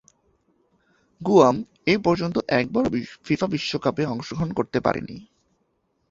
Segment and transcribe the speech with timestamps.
[1.21, 1.57] Guam
[1.87, 2.89] এপর্যন্ত একবারও
[3.25, 5.17] FIFA বিশ্বকাপে অংশগ্রহণ করতে পারেনি।